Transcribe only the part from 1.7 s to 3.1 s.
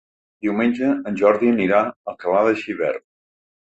a Alcalà de Xivert.